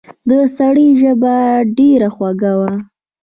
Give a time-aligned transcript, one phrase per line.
[0.29, 1.35] د سړي ژبه
[1.77, 2.71] ډېره خوږه وه.